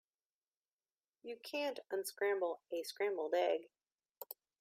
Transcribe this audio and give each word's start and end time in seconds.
You 1.21 1.37
can't 1.43 1.79
unscramble 1.91 2.61
a 2.71 2.81
scrambled 2.81 3.35
egg. 3.35 3.69